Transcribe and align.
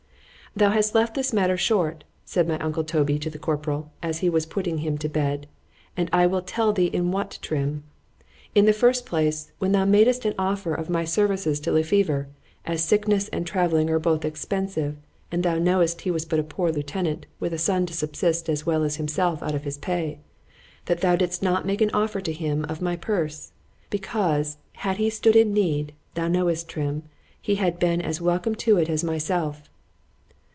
Thou 0.53 0.71
hast 0.71 0.93
left 0.93 1.15
this 1.15 1.31
matter 1.31 1.55
short, 1.55 2.03
said 2.25 2.45
my 2.45 2.59
uncle 2.59 2.83
Toby 2.83 3.17
to 3.19 3.29
the 3.29 3.39
corporal, 3.39 3.93
as 4.03 4.17
he 4.19 4.29
was 4.29 4.45
putting 4.45 4.79
him 4.79 4.97
to 4.97 5.07
bed,——and 5.07 6.09
I 6.11 6.27
will 6.27 6.41
tell 6.41 6.73
thee 6.73 6.87
in 6.87 7.09
what, 7.09 7.39
Trim.——In 7.41 8.65
the 8.65 8.73
first 8.73 9.05
place, 9.05 9.53
when 9.59 9.71
thou 9.71 9.85
madest 9.85 10.25
an 10.25 10.33
offer 10.37 10.73
of 10.73 10.89
my 10.89 11.05
services 11.05 11.61
to 11.61 11.71
Le 11.71 11.83
Fever,——as 11.83 12.83
sickness 12.83 13.29
and 13.29 13.47
travelling 13.47 13.89
are 13.89 13.97
both 13.97 14.25
expensive, 14.25 14.97
and 15.31 15.41
thou 15.43 15.57
knowest 15.57 16.01
he 16.01 16.11
was 16.11 16.25
but 16.25 16.37
a 16.37 16.43
poor 16.43 16.69
lieutenant, 16.69 17.27
with 17.39 17.53
a 17.53 17.57
son 17.57 17.85
to 17.85 17.93
subsist 17.93 18.49
as 18.49 18.65
well 18.65 18.83
as 18.83 18.97
himself 18.97 19.41
out 19.41 19.55
of 19.55 19.63
his 19.63 19.77
pay,—that 19.77 20.99
thou 20.99 21.15
didst 21.15 21.41
not 21.41 21.65
make 21.65 21.79
an 21.79 21.91
offer 21.93 22.19
to 22.19 22.33
him 22.33 22.65
of 22.67 22.81
my 22.81 22.97
purse; 22.97 23.53
because, 23.89 24.57
had 24.73 24.97
he 24.97 25.09
stood 25.09 25.37
in 25.37 25.53
need, 25.53 25.93
thou 26.15 26.27
knowest, 26.27 26.67
Trim, 26.67 27.03
he 27.41 27.55
had 27.55 27.79
been 27.79 28.01
as 28.01 28.19
welcome 28.19 28.55
to 28.55 28.75
it 28.77 28.89
as 28.89 29.01
myself. 29.01 29.69